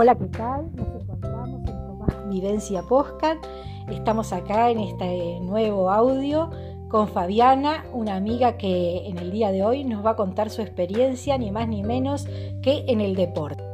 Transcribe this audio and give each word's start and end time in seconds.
Hola, 0.00 0.14
¿qué 0.14 0.26
tal? 0.26 0.70
Nos 0.76 1.02
encontramos 1.02 1.60
en 1.68 1.86
Tomás 1.88 2.28
Vivencia 2.28 2.82
Postcat. 2.82 3.36
Estamos 3.90 4.32
acá 4.32 4.70
en 4.70 4.78
este 4.78 5.40
nuevo 5.40 5.90
audio 5.90 6.50
con 6.88 7.08
Fabiana, 7.08 7.84
una 7.92 8.14
amiga 8.14 8.56
que 8.58 9.08
en 9.08 9.18
el 9.18 9.32
día 9.32 9.50
de 9.50 9.64
hoy 9.64 9.82
nos 9.82 10.06
va 10.06 10.10
a 10.10 10.14
contar 10.14 10.50
su 10.50 10.62
experiencia, 10.62 11.36
ni 11.36 11.50
más 11.50 11.66
ni 11.66 11.82
menos 11.82 12.28
que 12.62 12.84
en 12.86 13.00
el 13.00 13.16
deporte. 13.16 13.64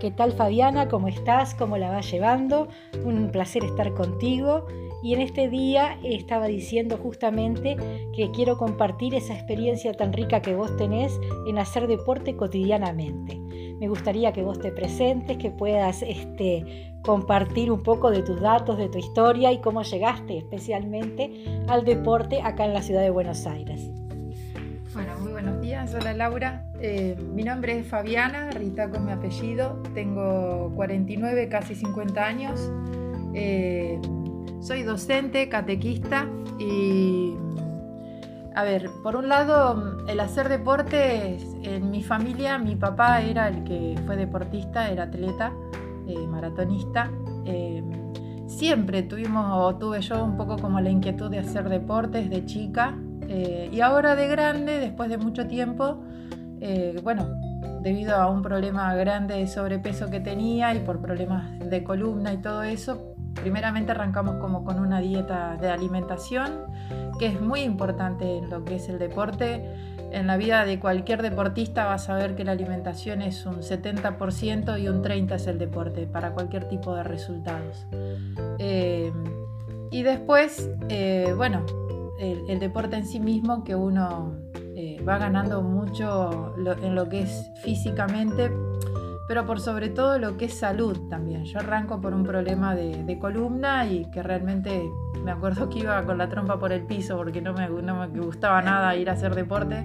¿Qué 0.00 0.10
tal 0.10 0.32
Fabiana? 0.32 0.88
¿Cómo 0.88 1.06
estás? 1.06 1.54
¿Cómo 1.54 1.76
la 1.76 1.90
vas 1.90 2.10
llevando? 2.10 2.68
Un 3.04 3.28
placer 3.30 3.62
estar 3.62 3.92
contigo. 3.92 4.64
Y 5.02 5.14
en 5.14 5.20
este 5.20 5.48
día 5.48 5.98
estaba 6.02 6.46
diciendo 6.46 6.96
justamente 6.96 7.76
que 8.14 8.30
quiero 8.30 8.56
compartir 8.56 9.14
esa 9.14 9.34
experiencia 9.34 9.92
tan 9.92 10.12
rica 10.12 10.42
que 10.42 10.54
vos 10.54 10.76
tenés 10.76 11.18
en 11.46 11.58
hacer 11.58 11.86
deporte 11.86 12.36
cotidianamente. 12.36 13.38
Me 13.78 13.88
gustaría 13.88 14.32
que 14.32 14.42
vos 14.42 14.58
te 14.58 14.72
presentes, 14.72 15.36
que 15.36 15.50
puedas 15.50 16.02
este, 16.02 16.94
compartir 17.02 17.70
un 17.70 17.82
poco 17.82 18.10
de 18.10 18.22
tus 18.22 18.40
datos, 18.40 18.78
de 18.78 18.88
tu 18.88 18.98
historia 18.98 19.52
y 19.52 19.60
cómo 19.60 19.82
llegaste 19.82 20.38
especialmente 20.38 21.44
al 21.68 21.84
deporte 21.84 22.40
acá 22.42 22.64
en 22.64 22.72
la 22.72 22.82
ciudad 22.82 23.02
de 23.02 23.10
Buenos 23.10 23.46
Aires. 23.46 23.90
Bueno, 24.94 25.12
muy 25.20 25.32
buenos 25.32 25.60
días. 25.60 25.94
Hola 25.94 26.14
Laura. 26.14 26.64
Eh, 26.80 27.16
mi 27.34 27.42
nombre 27.42 27.78
es 27.78 27.86
Fabiana, 27.86 28.50
Rita 28.50 28.88
con 28.88 29.04
mi 29.04 29.12
apellido. 29.12 29.82
Tengo 29.92 30.72
49, 30.74 31.50
casi 31.50 31.74
50 31.74 32.24
años. 32.24 32.72
Eh, 33.34 34.00
soy 34.66 34.82
docente, 34.82 35.48
catequista 35.48 36.26
y 36.58 37.36
a 38.56 38.64
ver, 38.64 38.90
por 39.02 39.14
un 39.14 39.28
lado, 39.28 39.98
el 40.08 40.18
hacer 40.18 40.48
deporte, 40.48 41.36
en 41.62 41.90
mi 41.90 42.02
familia, 42.02 42.58
mi 42.58 42.74
papá 42.74 43.20
era 43.20 43.48
el 43.48 43.62
que 43.64 43.94
fue 44.06 44.16
deportista, 44.16 44.90
era 44.90 45.04
atleta, 45.04 45.52
eh, 46.08 46.26
maratonista. 46.26 47.10
Eh, 47.44 47.84
siempre 48.46 49.02
tuvimos, 49.02 49.46
o 49.52 49.76
tuve 49.76 50.00
yo 50.00 50.24
un 50.24 50.38
poco 50.38 50.56
como 50.56 50.80
la 50.80 50.88
inquietud 50.88 51.30
de 51.30 51.38
hacer 51.38 51.68
deportes 51.68 52.30
de 52.30 52.46
chica. 52.46 52.98
Eh, 53.28 53.68
y 53.70 53.80
ahora 53.82 54.16
de 54.16 54.26
grande, 54.26 54.80
después 54.80 55.10
de 55.10 55.18
mucho 55.18 55.46
tiempo, 55.46 56.02
bueno, 57.02 57.28
debido 57.82 58.16
a 58.16 58.30
un 58.30 58.40
problema 58.40 58.94
grande 58.94 59.36
de 59.36 59.46
sobrepeso 59.46 60.10
que 60.10 60.18
tenía 60.18 60.74
y 60.74 60.80
por 60.80 61.02
problemas 61.02 61.60
de 61.60 61.84
columna 61.84 62.32
y 62.32 62.38
todo 62.38 62.62
eso, 62.62 63.15
primeramente 63.40 63.92
arrancamos 63.92 64.36
como 64.36 64.64
con 64.64 64.78
una 64.78 65.00
dieta 65.00 65.56
de 65.60 65.68
alimentación 65.70 66.66
que 67.18 67.26
es 67.26 67.40
muy 67.40 67.60
importante 67.60 68.38
en 68.38 68.50
lo 68.50 68.64
que 68.64 68.76
es 68.76 68.88
el 68.88 68.98
deporte. 68.98 69.64
En 70.12 70.26
la 70.26 70.36
vida 70.36 70.64
de 70.64 70.78
cualquier 70.78 71.22
deportista 71.22 71.84
vas 71.84 72.08
a 72.08 72.14
ver 72.14 72.36
que 72.36 72.44
la 72.44 72.52
alimentación 72.52 73.22
es 73.22 73.44
un 73.44 73.56
70% 73.56 74.80
y 74.80 74.88
un 74.88 75.02
30% 75.02 75.34
es 75.34 75.46
el 75.46 75.58
deporte 75.58 76.06
para 76.06 76.32
cualquier 76.32 76.68
tipo 76.68 76.94
de 76.94 77.02
resultados. 77.02 77.86
Eh, 78.58 79.12
y 79.90 80.02
después, 80.02 80.70
eh, 80.88 81.32
bueno, 81.36 81.64
el, 82.18 82.58
deporte 82.58 82.96
en 82.96 83.06
sí 83.06 83.20
mismo 83.20 83.64
que 83.64 83.74
uno 83.74 84.34
eh, 84.74 85.02
va 85.06 85.18
ganando 85.18 85.62
mucho 85.62 86.54
en 86.82 86.94
lo 86.94 87.08
que 87.08 87.22
es 87.22 87.50
físicamente, 87.62 88.50
pero 89.26 89.44
por 89.44 89.60
sobre 89.60 89.88
todo 89.88 90.18
lo 90.18 90.36
que 90.36 90.44
es 90.46 90.54
salud 90.54 91.08
también. 91.08 91.44
Yo 91.44 91.58
arranco 91.58 92.00
por 92.00 92.14
un 92.14 92.22
problema 92.22 92.74
de, 92.74 93.18
columna 93.18 93.86
y 93.86 94.04
que 94.10 94.22
realmente 94.22 94.82
me 95.24 95.32
acuerdo 95.32 95.68
que 95.68 95.80
iba 95.80 96.04
con 96.04 96.18
la 96.18 96.28
trompa 96.28 96.58
por 96.58 96.72
el 96.72 96.82
piso 96.82 97.16
porque 97.16 97.40
no 97.40 97.52
me, 97.54 97.68
no 97.68 98.06
me 98.06 98.20
gustaba 98.20 98.62
nada 98.62 98.94
ir 98.94 99.10
a 99.10 99.14
hacer 99.14 99.34
deporte. 99.34 99.84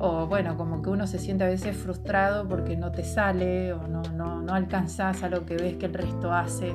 O 0.00 0.26
bueno, 0.26 0.56
como 0.56 0.82
que 0.82 0.90
uno 0.90 1.06
se 1.06 1.18
siente 1.18 1.44
a 1.44 1.48
veces 1.48 1.76
frustrado 1.76 2.46
porque 2.46 2.76
no 2.76 2.92
te 2.92 3.04
sale 3.04 3.72
o 3.72 3.88
no, 3.88 4.02
no, 4.14 4.42
no 4.42 4.54
alcanzás 4.54 5.22
a 5.22 5.28
lo 5.28 5.46
que 5.46 5.56
ves 5.56 5.76
que 5.76 5.86
el 5.86 5.94
resto 5.94 6.32
hace. 6.32 6.74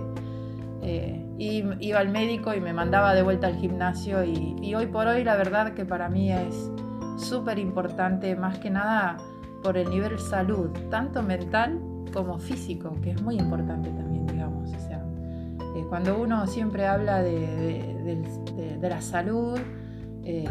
Eh, 0.81 1.25
y 1.37 1.63
iba 1.79 1.99
al 1.99 2.09
médico 2.09 2.53
y 2.53 2.59
me 2.59 2.73
mandaba 2.73 3.13
de 3.13 3.21
vuelta 3.21 3.47
al 3.47 3.55
gimnasio 3.55 4.23
y, 4.23 4.55
y 4.61 4.75
hoy 4.75 4.87
por 4.87 5.07
hoy 5.07 5.23
la 5.23 5.37
verdad 5.37 5.73
que 5.73 5.85
para 5.85 6.09
mí 6.09 6.31
es 6.31 6.71
súper 7.17 7.59
importante 7.59 8.35
más 8.35 8.57
que 8.59 8.69
nada 8.69 9.17
por 9.63 9.77
el 9.77 9.89
nivel 9.89 10.19
salud, 10.19 10.69
tanto 10.89 11.23
mental 11.23 11.79
como 12.13 12.37
físico, 12.37 12.95
que 13.01 13.11
es 13.11 13.21
muy 13.21 13.37
importante 13.37 13.89
también, 13.89 14.25
digamos. 14.27 14.71
O 14.71 14.79
sea, 14.79 15.03
eh, 15.75 15.83
cuando 15.89 16.21
uno 16.21 16.45
siempre 16.47 16.85
habla 16.85 17.21
de, 17.21 18.79
la 18.81 19.01
salud, 19.01 19.59
eh, 20.23 20.45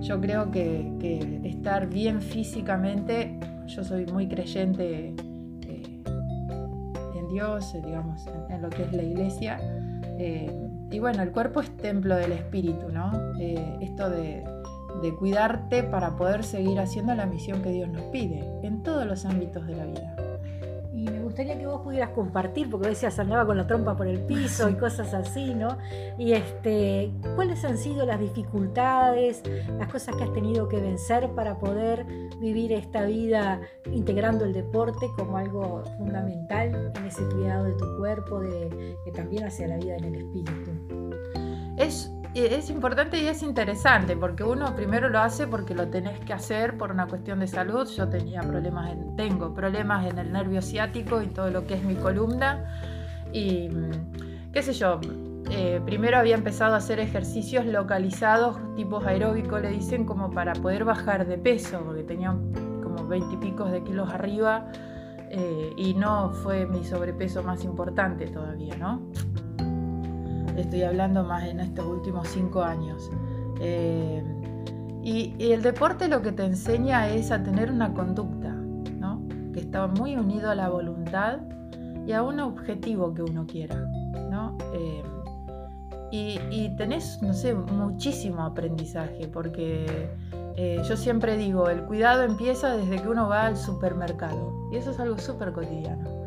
yo 0.00 0.20
creo 0.20 0.50
que, 0.50 1.40
estar 1.44 1.88
bien 1.88 2.20
físicamente, 2.20 3.38
yo 3.66 3.82
soy 3.84 4.06
muy 4.06 4.28
creyente 4.28 5.14
eh, 5.62 6.02
en 7.14 7.28
Dios, 7.28 7.74
digamos, 7.84 8.26
en, 8.50 8.62
lo 8.62 8.68
que 8.68 8.82
es 8.82 8.92
la 8.92 9.02
iglesia. 9.02 9.58
y 10.90 10.98
bueno, 10.98 11.22
el 11.22 11.30
cuerpo 11.30 11.60
es 11.60 11.76
templo 11.76 12.16
del 12.16 12.32
espíritu, 12.32 12.88
¿no? 12.90 13.12
esto 13.80 14.10
de 14.10 14.44
de 15.02 15.14
cuidarte 15.14 15.82
para 15.84 16.16
poder 16.16 16.44
seguir 16.44 16.80
haciendo 16.80 17.14
la 17.14 17.26
misión 17.26 17.62
que 17.62 17.70
Dios 17.70 17.88
nos 17.88 18.02
pide 18.04 18.44
en 18.62 18.82
todos 18.82 19.06
los 19.06 19.24
ámbitos 19.24 19.66
de 19.66 19.76
la 19.76 19.86
vida. 19.86 20.27
Gustaría 21.38 21.60
que 21.60 21.68
vos 21.68 21.82
pudieras 21.82 22.10
compartir, 22.10 22.68
porque 22.68 22.88
decías 22.88 23.16
andaba 23.20 23.46
con 23.46 23.56
la 23.56 23.64
trompa 23.64 23.96
por 23.96 24.08
el 24.08 24.18
piso 24.22 24.68
y 24.68 24.74
cosas 24.74 25.14
así, 25.14 25.54
¿no? 25.54 25.78
Y 26.18 26.32
este, 26.32 27.12
¿cuáles 27.36 27.64
han 27.64 27.78
sido 27.78 28.04
las 28.04 28.18
dificultades, 28.18 29.44
las 29.78 29.86
cosas 29.86 30.16
que 30.16 30.24
has 30.24 30.32
tenido 30.32 30.68
que 30.68 30.80
vencer 30.80 31.30
para 31.36 31.56
poder 31.60 32.04
vivir 32.40 32.72
esta 32.72 33.04
vida 33.04 33.60
integrando 33.84 34.46
el 34.46 34.52
deporte 34.52 35.06
como 35.16 35.36
algo 35.36 35.84
fundamental 35.96 36.92
en 36.96 37.04
ese 37.06 37.22
cuidado 37.28 37.66
de 37.66 37.74
tu 37.74 37.86
cuerpo, 37.98 38.40
de, 38.40 38.96
que 39.04 39.12
también 39.12 39.44
hacia 39.44 39.68
la 39.68 39.76
vida 39.76 39.94
en 39.94 40.04
el 40.06 40.14
espíritu? 40.16 40.72
Es 41.76 42.10
es 42.40 42.70
importante 42.70 43.20
y 43.22 43.26
es 43.26 43.42
interesante 43.42 44.16
porque 44.16 44.44
uno 44.44 44.74
primero 44.74 45.08
lo 45.08 45.18
hace 45.20 45.46
porque 45.46 45.74
lo 45.74 45.88
tenés 45.88 46.18
que 46.20 46.32
hacer 46.32 46.76
por 46.76 46.90
una 46.90 47.06
cuestión 47.06 47.40
de 47.40 47.46
salud. 47.46 47.88
Yo 47.88 48.08
tenía 48.08 48.40
problemas, 48.42 48.92
en, 48.92 49.16
tengo 49.16 49.54
problemas 49.54 50.06
en 50.06 50.18
el 50.18 50.32
nervio 50.32 50.62
ciático 50.62 51.22
y 51.22 51.28
todo 51.28 51.50
lo 51.50 51.66
que 51.66 51.74
es 51.74 51.84
mi 51.84 51.94
columna. 51.94 52.64
Y 53.32 53.68
mm, 53.68 54.50
qué 54.52 54.62
sé 54.62 54.72
yo, 54.72 55.00
eh, 55.50 55.80
primero 55.84 56.18
había 56.18 56.34
empezado 56.34 56.74
a 56.74 56.78
hacer 56.78 57.00
ejercicios 57.00 57.64
localizados, 57.64 58.58
tipos 58.76 59.06
aeróbicos 59.06 59.62
le 59.62 59.70
dicen, 59.70 60.04
como 60.04 60.30
para 60.30 60.52
poder 60.52 60.84
bajar 60.84 61.26
de 61.26 61.38
peso, 61.38 61.82
porque 61.84 62.02
tenía 62.02 62.36
como 62.82 63.06
20 63.06 63.34
y 63.34 63.38
pico 63.38 63.64
de 63.64 63.82
kilos 63.82 64.10
arriba 64.12 64.70
eh, 65.30 65.72
y 65.76 65.94
no 65.94 66.30
fue 66.30 66.66
mi 66.66 66.84
sobrepeso 66.84 67.42
más 67.42 67.64
importante 67.64 68.26
todavía, 68.26 68.76
¿no? 68.76 69.00
Estoy 70.60 70.82
hablando 70.82 71.24
más 71.24 71.44
en 71.44 71.60
estos 71.60 71.86
últimos 71.86 72.28
cinco 72.28 72.62
años. 72.62 73.10
Eh, 73.60 74.22
y, 75.02 75.34
el 75.52 75.62
deporte 75.62 76.08
lo 76.08 76.22
que 76.22 76.32
te 76.32 76.44
enseña 76.44 77.08
es 77.08 77.30
a 77.30 77.42
tener 77.42 77.70
una 77.70 77.94
conducta, 77.94 78.50
¿no? 78.50 79.22
que 79.52 79.60
está 79.60 79.86
muy 79.86 80.16
unido 80.16 80.50
a 80.50 80.54
la 80.54 80.68
voluntad 80.68 81.38
y 82.06 82.12
a 82.12 82.22
un 82.22 82.40
objetivo 82.40 83.14
que 83.14 83.22
uno 83.22 83.46
quiera. 83.46 83.76
¿no? 84.30 84.56
Eh, 84.74 85.02
y, 86.10 86.70
tenés, 86.76 87.20
no 87.22 87.34
sé, 87.34 87.54
muchísimo 87.54 88.42
aprendizaje, 88.42 89.28
porque 89.28 90.08
eh, 90.56 90.80
yo 90.88 90.96
siempre 90.96 91.36
digo, 91.36 91.68
el 91.68 91.82
cuidado 91.84 92.22
empieza 92.22 92.74
desde 92.76 93.02
que 93.02 93.08
uno 93.08 93.28
va 93.28 93.46
al 93.46 93.56
supermercado, 93.56 94.70
y 94.72 94.76
eso 94.76 94.90
es 94.90 95.00
algo 95.00 95.18
súper 95.18 95.52
cotidiano. 95.52 96.17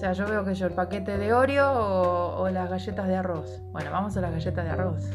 O 0.00 0.02
sea, 0.02 0.14
yo 0.14 0.26
veo 0.26 0.46
que 0.46 0.54
yo 0.54 0.66
el 0.66 0.72
paquete 0.72 1.18
de 1.18 1.34
Oreo 1.34 1.70
o, 1.70 2.48
las 2.48 2.70
galletas 2.70 3.06
de 3.06 3.16
arroz. 3.16 3.62
Bueno, 3.70 3.90
vamos 3.90 4.16
a 4.16 4.22
las 4.22 4.32
galletas 4.32 4.64
de 4.64 4.70
arroz. 4.70 5.10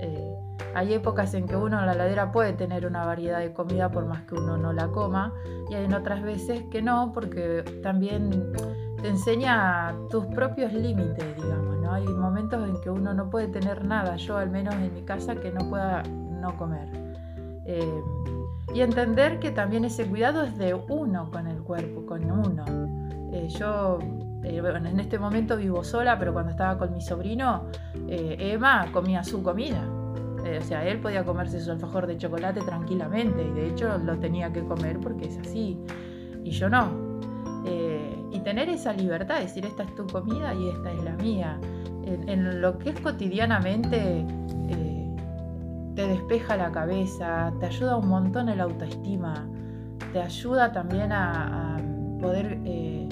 Eh, 0.00 0.34
hay 0.74 0.94
épocas 0.94 1.34
en 1.34 1.46
que 1.46 1.54
uno 1.54 1.78
en 1.78 1.84
la 1.84 1.92
ladera 1.92 2.32
puede 2.32 2.54
tener 2.54 2.86
una 2.86 3.04
variedad 3.04 3.40
de 3.40 3.52
comida 3.52 3.90
por 3.90 4.06
más 4.06 4.22
que 4.22 4.34
uno 4.34 4.56
no 4.56 4.72
la 4.72 4.88
coma 4.88 5.34
y 5.68 5.74
hay 5.74 5.84
en 5.84 5.92
otras 5.92 6.22
veces 6.22 6.62
que 6.70 6.80
no 6.80 7.12
porque 7.12 7.62
también 7.82 8.50
te 9.02 9.08
enseña 9.08 9.94
tus 10.08 10.24
propios 10.28 10.72
límites, 10.72 11.36
digamos, 11.36 11.76
¿no? 11.82 11.92
Hay 11.92 12.06
momentos 12.06 12.66
en 12.66 12.80
que 12.80 12.88
uno 12.88 13.12
no 13.12 13.28
puede 13.28 13.48
tener 13.48 13.84
nada, 13.84 14.16
yo 14.16 14.38
al 14.38 14.48
menos 14.48 14.74
en 14.76 14.94
mi 14.94 15.02
casa 15.02 15.36
que 15.36 15.52
no 15.52 15.68
pueda 15.68 16.02
no 16.02 16.56
comer. 16.56 16.88
Eh, 17.66 18.02
y 18.74 18.80
entender 18.82 19.38
que 19.38 19.50
también 19.50 19.84
ese 19.84 20.06
cuidado 20.06 20.44
es 20.44 20.56
de 20.58 20.74
uno 20.74 21.30
con 21.30 21.46
el 21.46 21.62
cuerpo, 21.62 22.04
con 22.04 22.30
uno. 22.30 22.64
Eh, 23.32 23.48
yo 23.48 23.98
eh, 24.44 24.62
en 24.62 25.00
este 25.00 25.18
momento 25.18 25.56
vivo 25.56 25.84
sola, 25.84 26.18
pero 26.18 26.32
cuando 26.32 26.50
estaba 26.50 26.78
con 26.78 26.92
mi 26.92 27.00
sobrino, 27.00 27.66
eh, 28.08 28.36
Emma 28.38 28.90
comía 28.92 29.24
su 29.24 29.42
comida. 29.42 29.82
o 30.38 30.62
sea, 30.62 30.86
él 30.86 31.00
podía 31.00 31.24
comerse 31.24 31.60
su 31.60 31.70
alfajor 31.70 32.06
de 32.06 32.16
chocolate 32.16 32.60
tranquilamente 32.60 33.42
y 33.42 33.50
de 33.52 33.68
hecho 33.68 33.98
lo 33.98 34.18
tenía 34.18 34.52
que 34.52 34.62
comer 34.64 34.98
porque 35.00 35.28
es 35.28 35.38
así. 35.38 35.78
Y 36.44 36.50
yo 36.50 36.68
no. 36.68 37.08
y 38.30 38.40
tener 38.40 38.68
esa 38.68 38.92
libertad, 38.92 39.40
decir 39.40 39.64
esta 39.66 39.82
es 39.82 39.94
tu 39.94 40.06
comida 40.06 40.54
y 40.54 40.68
esta 40.68 40.92
es 40.92 41.02
la 41.02 41.12
mía. 41.16 41.58
En, 42.04 42.62
lo 42.62 42.78
que 42.78 42.90
es 42.90 43.00
cotidianamente 43.00 44.24
te 45.98 46.06
despeja 46.06 46.56
la 46.56 46.70
cabeza, 46.70 47.52
te 47.58 47.66
ayuda 47.66 47.96
un 47.96 48.06
montón 48.06 48.48
el 48.48 48.60
autoestima, 48.60 49.48
te 50.12 50.22
ayuda 50.22 50.70
también 50.70 51.10
a 51.10 51.76
poder 52.20 52.56
eh, 52.64 53.08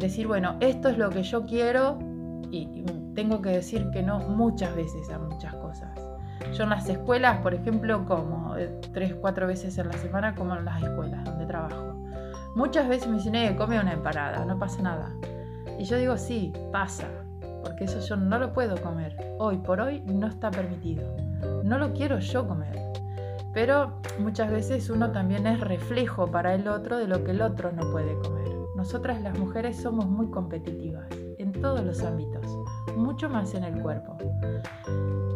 decir, 0.00 0.26
bueno, 0.26 0.56
esto 0.58 0.88
es 0.88 0.98
lo 0.98 1.08
que 1.08 1.22
yo 1.22 1.46
quiero 1.46 2.00
y, 2.50 2.84
tengo 3.14 3.40
que 3.40 3.50
decir 3.50 3.90
que 3.92 4.02
no 4.02 4.18
muchas 4.18 4.74
veces 4.74 5.08
a 5.10 5.20
muchas 5.20 5.54
cosas. 5.54 5.90
Yo 6.52 6.64
en 6.64 6.70
las 6.70 6.88
escuelas, 6.88 7.38
por 7.42 7.54
ejemplo, 7.54 8.04
como 8.06 8.56
tres, 8.92 9.14
cuatro 9.14 9.46
veces 9.46 9.78
en 9.78 9.86
la 9.86 9.94
semana, 9.94 10.34
como 10.34 10.56
en 10.56 10.64
las 10.64 10.82
escuelas 10.82 11.24
donde 11.24 11.46
trabajo. 11.46 11.94
Muchas 12.56 12.88
veces 12.88 13.08
me 13.08 13.18
dicen, 13.18 13.36
eh, 13.36 13.54
come 13.56 13.78
una 13.78 13.92
empanada, 13.92 14.44
no 14.44 14.58
pasa 14.58 14.82
nada. 14.82 15.14
Y 15.78 15.84
yo 15.84 15.96
digo, 15.96 16.16
sí, 16.16 16.52
pasa, 16.72 17.06
porque 17.62 17.84
eso 17.84 18.00
yo 18.00 18.16
no 18.16 18.38
lo 18.40 18.52
puedo 18.52 18.80
comer. 18.82 19.16
Hoy 19.38 19.58
por 19.58 19.80
hoy 19.80 20.00
no 20.06 20.26
está 20.26 20.50
permitido. 20.50 21.27
No 21.64 21.78
lo 21.78 21.92
quiero 21.92 22.18
yo 22.18 22.46
comer. 22.46 22.78
Pero 23.52 24.00
muchas 24.18 24.50
veces 24.50 24.90
uno 24.90 25.10
también 25.10 25.46
es 25.46 25.60
reflejo 25.60 26.30
para 26.30 26.54
el 26.54 26.68
otro 26.68 26.98
de 26.98 27.08
lo 27.08 27.24
que 27.24 27.32
el 27.32 27.42
otro 27.42 27.72
no 27.72 27.90
puede 27.90 28.14
comer. 28.20 28.48
Nosotras 28.76 29.20
las 29.20 29.36
mujeres 29.36 29.76
somos 29.76 30.06
muy 30.06 30.30
competitivas 30.30 31.08
en 31.38 31.50
todos 31.52 31.84
los 31.84 32.02
ámbitos, 32.04 32.46
mucho 32.96 33.28
más 33.28 33.54
en 33.54 33.64
el 33.64 33.82
cuerpo. 33.82 34.16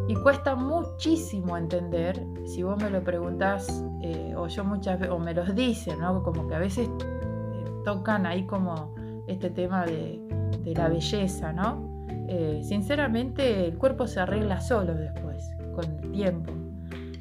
Y 0.06 0.14
cuesta 0.14 0.54
muchísimo 0.54 1.56
entender, 1.56 2.24
si 2.44 2.62
vos 2.62 2.80
me 2.80 2.90
lo 2.90 3.02
preguntás, 3.02 3.84
eh, 4.02 4.34
o 4.36 4.46
yo 4.46 4.64
muchas 4.64 5.08
o 5.08 5.18
me 5.18 5.34
los 5.34 5.54
dicen, 5.54 6.00
¿no? 6.00 6.22
Como 6.22 6.46
que 6.46 6.54
a 6.54 6.58
veces 6.58 6.88
eh, 6.88 7.64
tocan 7.84 8.26
ahí 8.26 8.46
como 8.46 8.94
este 9.26 9.50
tema 9.50 9.86
de, 9.86 10.20
la 10.76 10.88
belleza, 10.88 11.52
¿no? 11.52 12.06
Eh, 12.28 12.60
sinceramente 12.62 13.66
el 13.66 13.76
cuerpo 13.76 14.06
se 14.06 14.20
arregla 14.20 14.60
solo 14.60 14.94
después, 14.94 15.50
con 15.72 15.84
el 15.84 16.10
tiempo. 16.12 16.52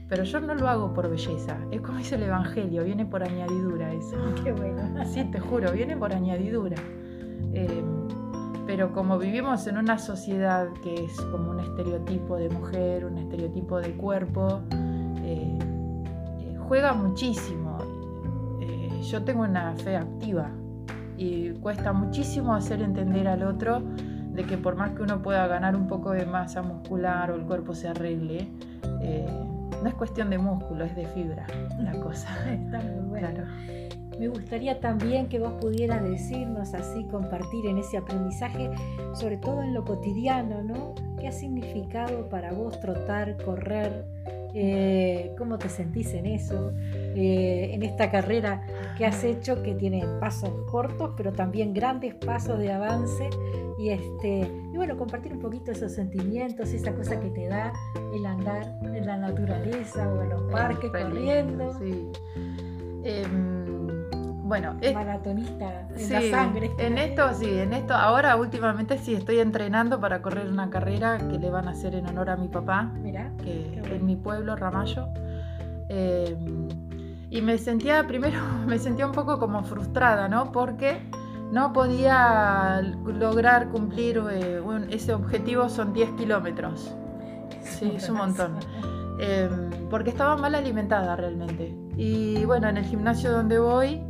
Pero 0.08 0.24
yo 0.24 0.42
no 0.42 0.54
lo 0.56 0.68
hago 0.68 0.94
por 0.94 1.10
belleza, 1.10 1.58
es 1.72 1.82
como 1.82 1.98
dice 1.98 2.16
el 2.16 2.24
Evangelio, 2.24 2.84
viene 2.84 3.06
por 3.06 3.24
añadidura 3.24 3.94
eso. 3.94 4.18
Qué 4.44 4.52
bueno. 4.52 5.06
Sí, 5.06 5.24
te 5.26 5.40
juro, 5.40 5.72
viene 5.72 5.96
por 5.96 6.14
añadidura. 6.14 6.78
Eh, 7.54 7.84
pero 8.66 8.92
como 8.94 9.18
vivimos 9.18 9.68
en 9.68 9.78
una 9.78 9.98
sociedad 9.98 10.68
que 10.84 11.06
es 11.06 11.20
como 11.22 11.52
un 11.52 11.60
estereotipo 11.60 12.38
de 12.38 12.50
mujer, 12.50 13.06
un 13.06 13.18
estereotipo 13.18 13.80
de 13.80 13.92
cuerpo, 13.94 14.62
eh, 15.24 15.58
juega 16.68 16.94
muchísimo. 16.94 17.78
yo 19.02 19.24
tengo 19.24 19.42
una 19.42 19.74
fe 19.76 19.98
activa, 19.98 20.52
y 21.22 21.52
cuesta 21.60 21.94
muchísimo 21.94 22.56
hacer 22.56 22.82
entender 22.82 23.28
al 23.28 23.44
otro 23.44 23.84
de 24.34 24.44
que 24.44 24.58
por 24.58 24.76
más 24.76 24.92
que 24.92 25.04
uno 25.04 25.22
pueda 25.22 25.46
ganar 25.48 25.76
un 25.76 25.88
poco 25.88 26.12
de 26.12 26.26
masa 26.26 26.62
muscular 26.62 27.32
o 27.32 27.36
el 27.36 27.44
cuerpo 27.44 27.74
se 27.74 27.88
arregle, 27.88 28.48
eh, 29.02 29.26
no 29.82 29.90
es 29.90 29.96
cuestión 29.96 30.30
de 30.30 30.38
músculo, 30.38 30.86
es 30.86 30.96
de 30.96 31.06
fibra 31.08 31.46
la 31.80 31.92
cosa. 32.00 32.30
Está 32.52 32.80
muy 32.80 33.20
bueno. 33.20 33.44
Me 34.20 34.28
gustaría 34.28 34.80
también 34.80 35.28
que 35.28 35.40
vos 35.40 35.54
pudieras 35.54 36.04
decirnos 36.04 36.74
así, 36.76 37.06
compartir 37.06 37.66
en 37.66 37.80
ese 37.80 37.98
aprendizaje, 37.98 38.70
sobre 39.14 39.38
todo 39.38 39.64
en 39.64 39.74
lo 39.74 39.84
cotidiano, 39.84 40.62
¿no? 40.62 40.94
¿Qué 41.20 41.28
ha 41.28 41.32
significado 41.32 42.30
para 42.30 42.52
vos 42.52 42.80
trotar, 42.80 43.38
correr? 43.44 44.06
Eh, 44.54 45.34
¿Cómo 45.38 45.58
te 45.58 45.70
sentís 45.70 46.14
en 46.14 46.28
eso? 46.28 46.72
Eh, 47.16 47.72
en 47.74 47.84
esta 47.84 48.10
carrera 48.10 48.62
que 48.98 49.06
has 49.06 49.24
hecho, 49.24 49.62
que 49.64 49.74
tiene 49.74 50.06
pasos 50.20 50.50
cortos, 50.70 51.12
pero 51.18 51.34
también 51.34 51.74
grandes 51.74 52.16
pasos 52.16 52.60
de 52.60 52.72
avance. 52.72 53.30
Y, 53.78 53.90
este, 53.90 54.52
y 54.72 54.78
bueno, 54.78 54.96
compartir 54.96 55.34
un 55.34 55.40
poquito 55.40 55.72
esos 55.72 55.92
sentimientos, 55.92 56.72
esa 56.72 56.94
cosa 56.94 57.20
que 57.20 57.30
te 57.30 57.48
da 57.48 57.74
el 58.14 58.26
andar 58.26 58.78
en 58.84 59.06
la 59.06 59.18
naturaleza 59.18 60.08
o 60.08 60.22
en 60.22 60.30
los 60.30 60.52
parques 60.52 60.92
corriendo. 60.92 61.74
Sí. 61.80 62.12
Em, 63.04 63.82
bueno, 64.44 64.78
es, 64.82 64.94
maratonista 64.94 65.88
en 65.98 66.12
la 66.12 66.22
sangre. 66.30 66.72
En 66.78 66.98
esto, 66.98 67.34
sí, 67.34 67.50
en 67.50 67.74
esto, 67.74 67.94
ahora 67.94 68.36
últimamente 68.36 68.98
sí 68.98 69.16
estoy 69.16 69.40
entrenando 69.40 70.00
para 70.00 70.22
correr 70.22 70.48
una 70.48 70.70
carrera 70.70 71.18
que 71.18 71.40
le 71.40 71.50
van 71.50 71.68
a 71.68 71.72
hacer 71.72 71.96
en 71.96 72.06
honor 72.08 72.30
a 72.30 72.36
mi 72.36 72.50
papá, 72.50 72.92
Mirá, 73.02 73.32
que 73.44 73.82
en 73.84 74.06
mi 74.06 74.16
pueblo, 74.16 74.56
Ramallo. 74.56 75.08
Em, 75.88 76.68
y 77.32 77.42
me 77.42 77.58
sentía, 77.58 78.06
primero 78.06 78.40
me 78.68 78.78
sentía 78.78 79.08
un 79.08 79.14
poco 79.14 79.40
como 79.40 79.64
frustrada, 79.64 80.28
¿no? 80.28 80.52
Porque 80.52 81.02
no 81.52 81.74
podía 81.74 82.82
lograr 83.06 83.70
cumplir 83.70 84.22
eh, 84.32 84.62
ese 84.90 85.14
objetivo, 85.14 85.68
son 85.70 85.94
10 85.94 86.12
kilómetros. 86.12 86.94
Sí, 87.64 87.94
es 87.96 88.08
un 88.10 88.18
montón. 88.18 88.58
Em, 89.20 89.70
porque 89.90 90.12
estaba 90.12 90.38
mal 90.38 90.56
alimentada 90.56 91.16
realmente. 91.16 91.76
Y 91.98 92.46
bueno, 92.46 92.70
en 92.70 92.78
el 92.78 92.86
gimnasio 92.86 93.32
donde 93.32 93.60
voy 93.60 94.02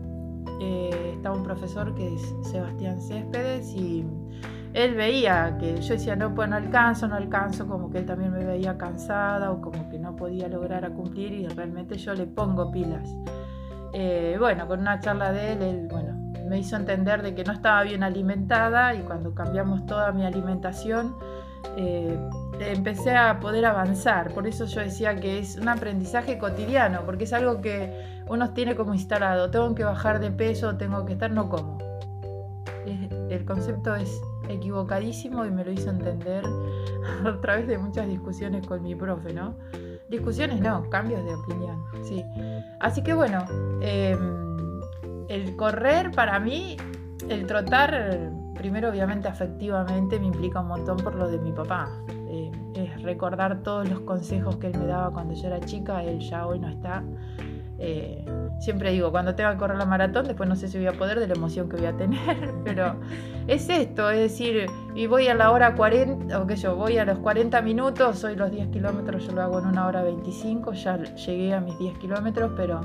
eh, 0.60 1.02
un 1.30 1.44
profesor 1.44 1.94
que 1.94 2.16
es 2.16 2.22
Sebastián 2.44 3.00
Céspedes 3.00 3.74
y 3.76 4.04
él 4.74 4.96
veía 4.96 5.58
que 5.60 5.82
yo 5.82 5.94
decía, 5.94 6.16
no, 6.16 6.34
pues 6.34 6.50
no 6.50 6.56
alcanzo, 6.56 7.08
no 7.08 7.16
alcanzo, 7.16 7.68
como 7.68 7.90
que 7.90 8.00
él 8.00 8.06
también 8.06 8.32
me 8.32 8.44
veía 8.44 8.78
cansada 8.78 9.52
o 9.52 9.62
como 9.62 9.90
que 9.90 10.00
no 10.00 10.16
podía 10.16 10.48
lograr 10.48 10.86
a 10.86 10.92
cumplir 10.92 11.34
y 11.34 11.48
realmente 11.48 11.98
yo 11.98 12.14
le 12.14 12.26
pongo 12.26 12.72
pilas. 12.72 13.14
Eh, 13.94 14.38
bueno, 14.40 14.68
con 14.68 14.80
una 14.80 15.00
charla 15.02 15.34
de 15.34 15.54
él, 15.54 15.62
él, 15.62 15.88
bueno, 15.92 16.14
me 16.48 16.60
hizo 16.60 16.78
entender 16.78 17.22
de 17.22 17.36
que 17.36 17.44
no 17.44 17.52
estaba 17.52 17.84
bien 17.84 18.04
alimentada 18.04 18.94
y 18.96 19.02
cuando 19.02 19.36
cambiamos 19.36 19.86
toda 19.86 20.14
mi 20.14 20.26
alimentación, 20.26 21.16
eh, 21.76 22.18
empecé 22.62 23.16
a 23.16 23.40
poder 23.42 23.66
avanzar. 23.66 24.34
Por 24.34 24.48
eso 24.48 24.66
yo 24.66 24.80
decía 24.80 25.16
que 25.18 25.40
es 25.40 25.58
un 25.58 25.68
aprendizaje 25.68 26.38
cotidiano, 26.38 27.02
porque 27.06 27.26
es 27.26 27.34
algo 27.34 27.60
que 27.62 27.94
uno 28.30 28.52
tiene 28.52 28.76
como 28.76 28.94
instalado. 28.94 29.52
Tengo 29.52 29.76
que 29.76 29.84
bajar 29.84 30.22
de 30.22 30.32
peso, 30.32 30.78
tengo 30.78 31.06
que 31.06 31.14
estar, 31.14 31.32
no 31.32 31.50
como. 31.50 31.78
El 33.30 33.46
concepto 33.46 33.96
es 33.96 34.22
equivocadísimo 34.50 35.46
y 35.46 35.52
me 35.52 35.64
lo 35.64 35.72
hizo 35.72 35.90
entender 35.90 36.44
a 37.26 37.42
través 37.42 37.68
de 37.68 37.78
muchas 37.78 38.08
discusiones 38.08 38.66
con 38.66 38.84
mi 38.84 38.96
profe, 38.96 39.34
¿no? 39.34 39.56
Discusiones 40.10 40.60
no, 40.60 40.90
cambios 40.90 41.24
de 41.24 41.36
opinión, 41.36 41.84
sí. 42.04 42.24
Así 42.80 43.02
que 43.02 43.14
bueno, 43.14 43.46
em, 43.82 44.80
el 45.30 45.56
correr 45.56 46.12
para 46.12 46.40
mí, 46.40 46.76
el 47.30 47.46
trotar, 47.46 48.32
primero 48.56 48.90
obviamente 48.90 49.28
afectivamente 49.28 50.20
me 50.20 50.28
implica 50.28 50.60
un 50.60 50.68
montón 50.68 50.98
por 50.98 51.16
lo 51.16 51.30
de 51.30 51.40
mi 51.40 51.54
papá. 51.54 51.90
Eh, 52.28 52.52
es 52.76 53.02
recordar 53.02 53.64
todos 53.64 53.90
los 53.90 54.02
consejos 54.02 54.58
que 54.58 54.68
él 54.68 54.78
me 54.78 54.86
daba 54.86 55.12
cuando 55.12 55.34
yo 55.34 55.48
era 55.48 55.60
chica, 55.62 56.04
él 56.04 56.20
ya 56.20 56.46
hoy 56.46 56.60
no 56.60 56.68
está. 56.68 57.04
Eh, 57.84 58.24
siempre 58.60 58.92
digo, 58.92 59.10
cuando 59.10 59.34
tenga 59.34 59.54
que 59.54 59.58
correr 59.58 59.76
la 59.76 59.88
maratón, 59.88 60.28
después 60.28 60.48
no 60.48 60.56
sé 60.56 60.68
si 60.68 60.78
voy 60.78 60.86
a 60.86 60.94
poder 60.94 61.20
de 61.20 61.28
la 61.28 61.34
emoción 61.34 61.68
que 61.68 61.78
voy 61.78 61.88
a 61.88 61.98
tener, 61.98 62.54
pero 62.64 62.96
es 63.48 63.68
esto, 63.70 64.12
es 64.12 64.20
decir, 64.20 64.68
y 64.94 65.08
voy 65.08 65.28
a 65.30 65.34
la 65.34 65.50
hora 65.50 65.74
40, 65.74 66.40
o 66.40 66.48
yo, 66.48 66.76
voy 66.76 67.00
a 67.00 67.06
los 67.06 67.18
40 67.18 67.60
minutos, 67.64 68.24
hoy 68.24 68.36
los 68.36 68.52
10 68.52 68.68
kilómetros 68.68 69.26
yo 69.26 69.32
lo 69.32 69.42
hago 69.42 69.60
en 69.60 69.66
una 69.66 69.88
hora 69.88 70.04
25, 70.04 70.74
ya 70.74 70.98
llegué 71.02 71.56
a 71.56 71.60
mis 71.60 71.78
10 71.80 71.98
kilómetros, 71.98 72.52
pero 72.56 72.82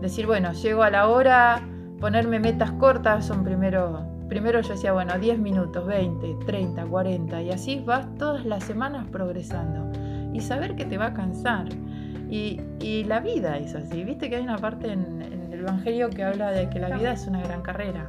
decir, 0.00 0.26
bueno, 0.26 0.52
llego 0.52 0.82
a 0.82 0.90
la 0.90 1.06
hora, 1.06 1.62
ponerme 2.00 2.40
metas 2.40 2.72
cortas, 2.72 3.24
son 3.24 3.44
primero, 3.44 4.04
primero 4.28 4.62
yo 4.62 4.70
decía, 4.70 4.92
bueno, 4.92 5.16
10 5.16 5.38
minutos, 5.38 5.86
20, 5.86 6.44
30, 6.44 6.86
40, 6.86 7.40
y 7.40 7.50
así 7.50 7.84
vas 7.86 8.12
todas 8.18 8.44
las 8.44 8.64
semanas 8.64 9.06
progresando, 9.12 9.92
y 10.32 10.40
saber 10.40 10.74
que 10.74 10.84
te 10.84 10.98
va 10.98 11.06
a 11.06 11.14
cansar 11.14 11.68
y, 12.34 13.04
la 13.04 13.20
vida 13.20 13.58
es 13.58 13.74
así. 13.74 14.02
Viste 14.02 14.28
que 14.28 14.36
hay 14.36 14.42
una 14.42 14.58
parte 14.58 14.92
en, 14.92 15.22
el 15.22 15.60
Evangelio 15.60 16.10
que 16.10 16.24
habla 16.24 16.50
de 16.50 16.68
que 16.68 16.80
la 16.80 16.96
vida 16.96 17.12
es 17.12 17.26
una 17.26 17.42
gran 17.42 17.62
carrera. 17.62 18.08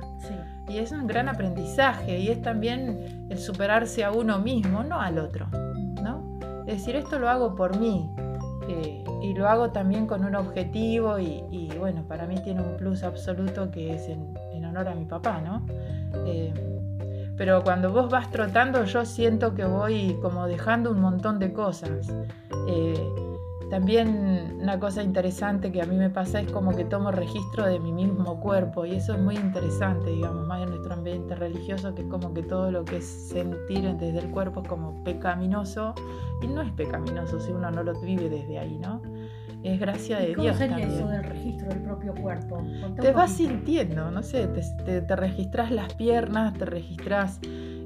Y 0.67 0.79
es 0.79 0.91
un 0.91 1.05
gran 1.05 1.29
aprendizaje 1.29 2.17
y 2.17 2.29
es 2.29 2.41
también 2.41 3.27
el 3.29 3.37
superarse 3.37 4.03
a 4.03 4.11
uno 4.11 4.39
mismo, 4.39 4.83
no 4.83 4.99
al 4.99 5.19
otro. 5.19 5.47
¿no? 6.03 6.39
Es 6.65 6.79
decir, 6.79 6.95
esto 6.95 7.19
lo 7.19 7.29
hago 7.29 7.55
por 7.55 7.79
mí. 7.79 8.09
Eh, 8.67 9.03
y 9.21 9.33
lo 9.35 9.47
hago 9.47 9.69
también 9.69 10.07
con 10.07 10.25
un 10.25 10.33
objetivo 10.33 11.19
y, 11.19 11.69
bueno, 11.77 12.03
para 12.07 12.25
mí 12.25 12.35
tiene 12.43 12.61
un 12.61 12.77
plus 12.77 13.03
absoluto 13.03 13.69
que 13.69 13.93
es 13.93 14.09
en, 14.09 14.35
honor 14.65 14.87
a 14.87 14.95
mi 14.95 15.05
papá, 15.05 15.39
¿no? 15.41 15.63
Eh, 16.25 16.51
pero 17.37 17.63
cuando 17.63 17.91
vos 17.91 18.09
vas 18.09 18.31
trotando 18.31 18.83
yo 18.85 19.05
siento 19.05 19.53
que 19.53 19.65
voy 19.65 20.17
como 20.21 20.47
dejando 20.47 20.89
un 20.89 20.99
montón 21.01 21.37
de 21.37 21.53
cosas. 21.53 22.11
Eh, 22.67 23.34
también 23.69 24.59
una 24.61 24.79
cosa 24.79 25.01
interesante 25.01 25.71
que 25.71 25.81
a 25.81 25.85
mí 25.85 25.95
me 25.95 26.09
pasa 26.09 26.39
es 26.39 26.51
como 26.51 26.75
que 26.75 26.85
tomo 26.85 27.11
registro 27.11 27.65
de 27.65 27.79
mi 27.79 27.91
mismo 27.91 28.39
cuerpo 28.39 28.85
y 28.85 28.95
eso 28.95 29.13
es 29.13 29.19
muy 29.19 29.35
interesante, 29.35 30.11
digamos, 30.11 30.47
más 30.47 30.63
en 30.63 30.69
nuestro 30.69 30.93
ambiente 30.93 31.35
religioso, 31.35 31.95
que 31.95 32.03
es 32.03 32.07
como 32.07 32.33
que 32.33 32.43
todo 32.43 32.71
lo 32.71 32.85
que 32.85 32.97
es 32.97 33.05
sentir 33.05 33.83
desde 33.95 34.19
el 34.19 34.29
cuerpo 34.29 34.61
es 34.61 34.67
como 34.67 35.03
pecaminoso 35.03 35.95
y 36.41 36.47
no 36.47 36.61
es 36.61 36.71
pecaminoso 36.73 37.39
si 37.39 37.51
uno 37.51 37.71
no 37.71 37.83
lo 37.83 37.99
vive 38.01 38.29
desde 38.29 38.59
ahí, 38.59 38.77
¿no? 38.77 39.01
Es 39.63 39.79
gracia 39.79 40.19
de 40.19 40.33
¿Cómo 40.33 40.43
Dios. 40.43 40.57
sería 40.57 40.85
eso 40.85 41.07
del 41.07 41.23
registro 41.23 41.69
del 41.69 41.81
propio 41.81 42.13
cuerpo? 42.13 42.63
te 43.01 43.11
vas 43.11 43.31
sintiendo, 43.31 44.11
no 44.11 44.21
sé, 44.21 44.47
te, 44.47 45.15
registras 45.15 45.71
las 45.71 45.93
piernas, 45.93 46.53
te 46.53 46.65
registras... 46.65 47.39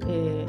Eh, 0.06 0.46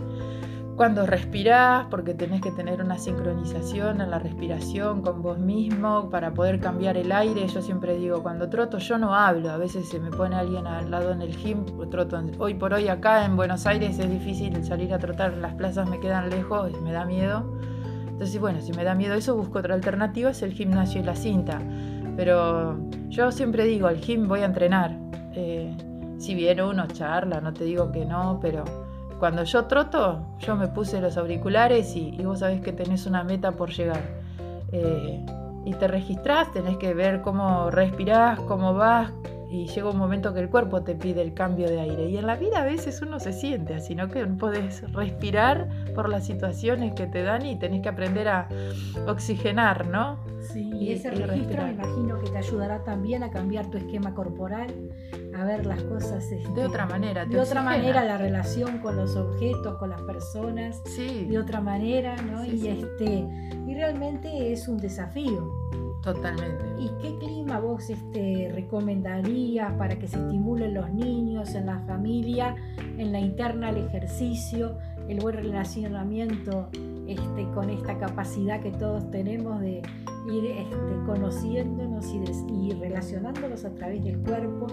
cuando 0.76 1.06
respirás, 1.06 1.86
porque 1.90 2.14
tenés 2.14 2.42
que 2.42 2.52
tener 2.52 2.82
una 2.82 2.98
sincronización 2.98 4.02
en 4.02 4.10
la 4.10 4.20
respiración 4.20 5.02
con 5.02 5.22
vos 5.22 5.38
mismo 5.38 6.10
para 6.10 6.34
poder 6.34 6.60
cambiar 6.60 6.98
el 6.98 7.12
aire. 7.12 7.48
Yo 7.48 7.62
siempre 7.62 7.98
digo, 7.98 8.24
cuando 8.24 8.50
troto 8.50 8.78
yo 8.78 8.98
no 8.98 9.14
hablo, 9.14 9.52
a 9.52 9.58
veces 9.58 9.90
se 9.90 10.00
me 10.00 10.10
pone 10.10 10.36
alguien 10.36 10.68
al 10.68 10.90
lado 10.90 11.12
en 11.12 11.22
el 11.22 11.36
gym, 11.36 11.66
troto 11.90 12.22
hoy 12.40 12.54
por 12.56 12.74
hoy 12.74 12.88
acá 12.88 13.26
en 13.26 13.36
Buenos 13.36 13.66
Aires 13.68 14.00
es 14.00 14.10
difícil 14.10 14.64
salir 14.64 14.94
a 14.94 15.00
trotar, 15.00 15.34
las 15.38 15.54
plazas 15.56 15.90
me 15.90 16.00
quedan 16.00 16.30
lejos, 16.30 16.72
me 16.82 16.92
da 16.92 17.06
miedo. 17.06 17.46
Entonces, 18.08 18.40
bueno, 18.40 18.62
si 18.62 18.72
me 18.74 18.84
da 18.84 18.94
miedo 18.94 19.16
eso, 19.16 19.36
busco 19.36 19.60
otra 19.60 19.74
alternativa, 19.74 20.30
es 20.30 20.42
el 20.42 20.54
gimnasio 20.54 21.02
y 21.02 21.04
la 21.04 21.16
cinta. 21.16 21.60
Pero 22.16 22.78
yo 23.10 23.32
siempre 23.32 23.66
digo, 23.66 23.88
al 23.88 24.00
gym 24.00 24.28
voy 24.28 24.42
a 24.42 24.46
entrenar. 24.46 24.98
Eh, 25.34 25.76
si 26.18 26.36
viene 26.36 26.64
uno 26.64 26.86
charla, 26.88 27.42
no 27.42 27.52
te 27.52 27.64
digo 27.64 27.92
que 27.92 28.06
no, 28.06 28.40
pero 28.40 28.64
cuando 29.22 29.44
yo 29.44 29.66
troto, 29.66 30.26
yo 30.40 30.56
me 30.56 30.68
puse 30.68 31.00
los 31.00 31.16
auriculares 31.16 31.96
y, 31.96 32.18
vos 32.24 32.40
sabés 32.40 32.60
que 32.60 32.74
tenés 32.74 33.06
una 33.06 33.24
meta 33.24 33.52
por 33.52 33.70
llegar. 33.70 34.02
Eh, 34.72 35.24
y 35.64 35.76
te 35.76 35.88
registrás, 35.88 36.52
tenés 36.52 36.78
que 36.78 36.96
ver 36.96 37.22
cómo 37.22 37.70
respirás, 37.70 38.40
cómo 38.40 38.74
vas, 38.74 39.12
y 39.52 39.68
llega 39.68 39.90
un 39.90 39.98
momento 39.98 40.34
que 40.34 40.40
el 40.40 40.50
cuerpo 40.50 40.82
te 40.82 40.96
pide 40.96 41.22
el 41.22 41.34
cambio 41.34 41.70
de 41.70 41.82
aire. 41.82 42.10
Y 42.10 42.16
en 42.16 42.26
la 42.26 42.38
vida 42.38 42.62
a 42.62 42.64
veces 42.64 43.02
uno 43.02 43.20
se 43.20 43.34
siente 43.34 43.74
así, 43.74 43.96
¿no? 43.96 44.08
Que 44.08 44.26
podés 44.26 44.90
respirar 44.94 45.68
por 45.94 46.08
las 46.08 46.26
situaciones 46.26 46.94
que 46.94 47.06
te 47.06 47.22
dan 47.22 47.46
y 47.46 47.60
tenés 47.60 47.82
que 47.82 47.90
aprender 47.90 48.30
a 48.30 48.48
oxigenar, 49.08 49.88
¿no? 49.88 50.20
Sí, 50.54 50.72
y, 50.74 50.94
ese 50.94 51.12
registro 51.12 51.64
me 51.64 51.72
imagino 51.74 52.18
que 52.20 52.30
te 52.30 52.38
ayudará 52.38 52.86
también 52.86 53.24
a 53.24 53.30
cambiar 53.30 53.70
tu 53.70 53.78
esquema 53.78 54.14
corporal, 54.16 54.74
a 55.38 55.44
ver 55.44 55.66
las 55.66 55.84
cosas 55.84 56.30
de 56.30 56.42
este, 56.42 56.66
otra 56.66 56.86
manera. 56.86 57.26
De 57.26 57.38
otra 57.38 57.62
manera 57.62 58.06
la 58.06 58.18
relación 58.18 58.80
con 58.80 58.96
los 58.96 59.18
objetos, 59.18 59.78
con 59.78 59.90
las 59.90 60.02
personas, 60.04 60.82
sí. 60.86 61.26
de 61.26 61.38
otra 61.38 61.60
manera, 61.60 62.16
¿no? 62.22 62.46
y 62.46 62.70
este 62.70 63.28
y 63.68 63.76
realmente 63.76 64.54
es 64.54 64.70
un 64.70 64.78
desafío. 64.78 65.52
Totalmente. 66.02 66.64
¿Y 66.80 66.90
qué 67.00 67.16
clima 67.20 67.60
vos 67.60 67.90
este, 67.90 68.52
recomendarías 68.54 69.72
para 69.74 70.00
que 70.00 70.08
se 70.08 70.18
estimulen 70.18 70.74
los 70.74 70.92
niños 70.92 71.54
en 71.54 71.68
la 71.68 71.80
familia, 71.80 72.56
en 72.98 73.12
la 73.12 73.20
interna, 73.20 73.70
el 73.70 73.86
ejercicio, 73.86 74.78
el 75.08 75.20
buen 75.20 75.36
relacionamiento 75.36 76.70
este, 77.08 77.48
con 77.54 77.70
esta 77.70 78.00
capacidad 78.00 78.62
que 78.62 78.72
todos 78.72 79.12
tenemos 79.12 79.62
de 79.62 79.84
ir 80.32 80.46
este, 80.46 81.06
conociéndonos 81.06 82.06
y, 82.50 82.72
relacionándonos 82.72 83.64
a 83.66 83.70
través 83.76 84.04
del 84.04 84.18
cuerpo 84.20 84.68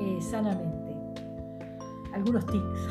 eh, 0.00 0.18
sanamente? 0.22 0.96
Algunos 2.14 2.46
tips. 2.46 2.88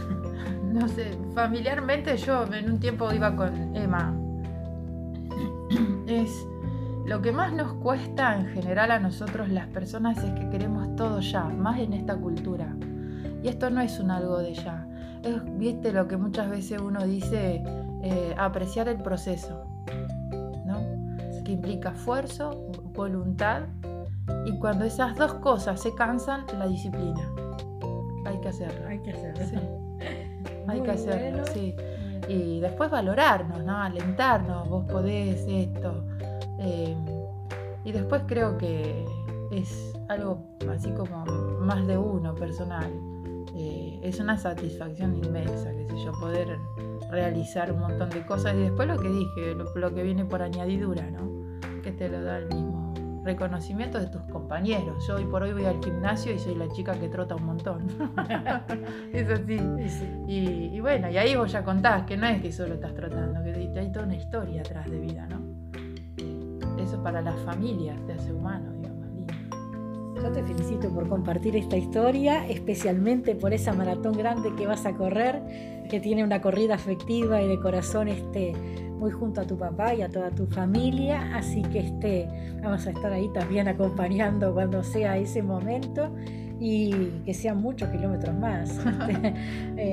No 0.71 0.87
sé, 0.87 1.17
familiarmente 1.35 2.15
yo 2.15 2.45
en 2.45 2.71
un 2.71 2.79
tiempo 2.79 3.11
iba 3.11 3.35
con 3.35 3.75
Emma. 3.75 4.15
Lo 7.11 7.21
que 7.21 7.33
más 7.33 7.51
nos 7.51 7.73
cuesta 7.73 8.37
en 8.37 8.47
general 8.47 8.89
a 8.89 8.97
nosotros 8.97 9.49
las 9.49 9.67
personas 9.67 10.17
es 10.23 10.31
que 10.31 10.49
queremos 10.49 10.95
todo 10.95 11.19
ya, 11.19 11.43
más 11.43 11.77
en 11.77 11.91
esta 11.91 12.15
cultura. 12.15 12.73
Y 13.43 13.49
esto 13.49 13.69
no 13.69 13.81
es 13.81 13.99
un 13.99 14.11
algo 14.11 14.37
de 14.37 14.53
ya. 14.53 14.87
Es, 15.21 15.35
viste 15.57 15.91
lo 15.91 16.07
que 16.07 16.15
muchas 16.15 16.49
veces 16.49 16.79
uno 16.79 17.05
dice, 17.05 17.65
eh, 18.01 18.33
apreciar 18.37 18.87
el 18.87 19.03
proceso, 19.03 19.61
¿no? 20.65 20.79
Que 21.43 21.51
implica 21.51 21.89
esfuerzo, 21.89 22.71
voluntad, 22.93 23.63
y 24.45 24.57
cuando 24.57 24.85
esas 24.85 25.13
dos 25.17 25.33
cosas 25.33 25.81
se 25.81 25.93
cansan, 25.93 26.45
la 26.57 26.65
disciplina. 26.65 27.29
Hay 28.23 28.39
que 28.39 28.47
hacerlo. 28.47 28.87
Hay 28.87 28.99
que 28.99 29.11
hacerlo. 29.11 29.45
Sí. 29.49 29.57
Hay 30.69 30.79
que 30.79 30.91
hacerlo, 30.91 31.43
sí. 31.47 31.75
Y 32.29 32.61
después 32.61 32.89
valorarnos, 32.89 33.65
¿no? 33.65 33.75
Alentarnos, 33.75 34.69
vos 34.69 34.85
podés 34.85 35.45
esto. 35.45 36.05
Eh, 36.61 36.95
y 37.83 37.91
después 37.91 38.23
creo 38.27 38.57
que 38.57 39.05
es 39.51 39.93
algo 40.07 40.43
así 40.69 40.91
como 40.91 41.25
más 41.59 41.85
de 41.87 41.97
uno 41.97 42.35
personal. 42.35 42.91
Eh, 43.55 43.99
es 44.03 44.19
una 44.19 44.37
satisfacción 44.37 45.15
inmensa, 45.15 45.71
qué 45.71 45.87
sé 45.89 46.05
yo, 46.05 46.11
poder 46.19 46.57
realizar 47.09 47.71
un 47.71 47.79
montón 47.79 48.09
de 48.09 48.25
cosas. 48.25 48.55
Y 48.55 48.59
después 48.59 48.87
lo 48.87 48.97
que 48.97 49.09
dije, 49.09 49.55
lo, 49.75 49.93
que 49.93 50.03
viene 50.03 50.25
por 50.25 50.41
añadidura, 50.41 51.09
¿no? 51.09 51.59
Que 51.81 51.91
te 51.91 52.07
lo 52.07 52.23
da 52.23 52.37
el 52.37 52.47
mismo 52.47 52.93
reconocimiento 53.23 53.99
de 53.99 54.07
tus 54.07 54.21
compañeros. 54.23 55.05
Yo 55.07 55.15
hoy 55.15 55.25
por 55.25 55.43
hoy 55.43 55.53
voy 55.53 55.65
al 55.65 55.83
gimnasio 55.83 56.33
y 56.33 56.39
soy 56.39 56.55
la 56.55 56.67
chica 56.69 56.93
que 56.93 57.09
trota 57.09 57.35
un 57.35 57.45
montón. 57.45 57.87
es 59.13 59.29
así. 59.29 59.59
Y, 60.27 60.75
y, 60.75 60.79
bueno, 60.79 61.09
y 61.09 61.17
ahí 61.17 61.35
vos 61.35 61.51
ya 61.51 61.63
contás 61.63 62.03
que 62.03 62.17
no 62.17 62.27
es 62.27 62.41
que 62.41 62.51
solo 62.51 62.75
estás 62.75 62.93
trotando, 62.93 63.43
que 63.43 63.79
hay 63.79 63.91
toda 63.91 64.05
una 64.05 64.15
historia 64.15 64.61
atrás 64.61 64.89
de 64.89 64.99
vida, 64.99 65.27
¿no? 65.27 65.50
Eso 66.81 67.01
para 67.01 67.21
las 67.21 67.39
familias 67.41 67.97
te 68.05 68.13
hace 68.13 68.33
humano, 68.33 68.71
digamos. 68.73 68.91
Yo 70.21 70.31
te 70.31 70.43
felicito 70.43 70.89
por 70.89 71.07
compartir 71.09 71.55
esta 71.55 71.77
historia, 71.77 72.47
especialmente 72.47 73.33
por 73.35 73.53
esa 73.53 73.73
maratón 73.73 74.13
grande 74.13 74.53
que 74.55 74.67
vas 74.67 74.85
a 74.85 74.93
correr, 74.93 75.41
que 75.89 75.99
tiene 75.99 76.23
una 76.23 76.41
corrida 76.41 76.75
afectiva 76.75 77.41
y 77.41 77.47
de 77.47 77.59
corazón 77.59 78.07
este, 78.07 78.53
muy 79.01 79.09
junto 79.09 79.41
a 79.41 79.47
tu 79.47 79.57
papá 79.57 79.95
y 79.95 80.03
a 80.03 80.09
toda 80.09 80.29
tu 80.29 80.45
familia, 80.45 81.35
así 81.35 81.63
que 81.63 81.79
este, 81.79 82.27
vamos 82.61 82.85
a 82.85 82.91
estar 82.91 83.11
ahí 83.11 83.29
también 83.33 83.67
acompañando 83.67 84.53
cuando 84.53 84.83
sea 84.83 85.17
ese 85.17 85.41
momento 85.41 86.13
y 86.59 86.91
que 87.25 87.33
sean 87.33 87.59
muchos 87.59 87.89
kilómetros 87.89 88.35
más. 88.35 88.79
Este, 89.09 89.33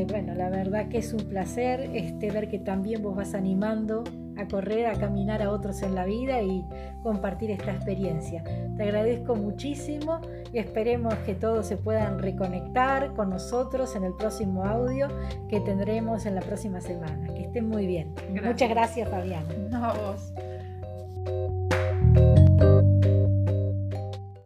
eh, 0.02 0.07
bueno, 0.07 0.35
la 0.35 0.50
verdad 0.50 0.88
que 0.88 0.99
es 0.99 1.14
un 1.14 1.25
placer 1.25 1.90
este, 1.95 2.30
ver 2.30 2.49
que 2.49 2.59
también 2.59 3.02
vos 3.02 3.16
vas 3.16 3.33
animando 3.35 4.04
a 4.38 4.47
correr, 4.47 4.87
a 4.87 4.95
caminar 4.95 5.42
a 5.42 5.50
otros 5.50 5.83
en 5.83 5.95
la 5.95 6.04
vida 6.04 6.40
y 6.42 6.64
compartir 7.02 7.50
esta 7.50 7.73
experiencia. 7.73 8.42
Te 8.76 8.85
agradezco 8.85 9.35
muchísimo 9.35 10.21
y 10.52 10.59
esperemos 10.59 11.14
que 11.26 11.35
todos 11.35 11.66
se 11.66 11.76
puedan 11.76 12.18
reconectar 12.21 13.14
con 13.14 13.30
nosotros 13.30 13.95
en 13.97 14.04
el 14.04 14.14
próximo 14.14 14.64
audio 14.64 15.09
que 15.49 15.61
tendremos 15.61 16.25
en 16.25 16.37
la 16.37 16.40
próxima 16.40 16.80
semana. 16.80 17.26
Que 17.35 17.42
estén 17.42 17.68
muy 17.68 17.87
bien. 17.87 18.14
Muchas 18.45 18.71
gracias, 18.71 19.09
Fabián. 19.09 19.45
No, 19.71 19.92
vos. 19.95 20.33